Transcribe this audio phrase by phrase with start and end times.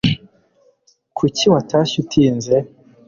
[1.17, 2.55] kuki watashye utinze